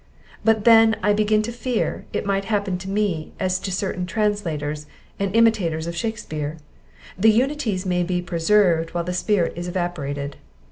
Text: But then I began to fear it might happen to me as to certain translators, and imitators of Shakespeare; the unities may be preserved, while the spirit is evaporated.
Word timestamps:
But 0.43 0.65
then 0.65 0.95
I 1.03 1.13
began 1.13 1.43
to 1.43 1.51
fear 1.51 2.05
it 2.11 2.25
might 2.25 2.45
happen 2.45 2.79
to 2.79 2.89
me 2.89 3.33
as 3.39 3.59
to 3.59 3.71
certain 3.71 4.07
translators, 4.07 4.87
and 5.19 5.35
imitators 5.35 5.85
of 5.85 5.95
Shakespeare; 5.95 6.57
the 7.19 7.29
unities 7.29 7.85
may 7.85 8.01
be 8.01 8.19
preserved, 8.19 8.95
while 8.95 9.03
the 9.03 9.13
spirit 9.13 9.53
is 9.55 9.67
evaporated. 9.67 10.37